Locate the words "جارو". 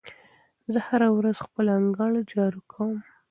2.31-2.61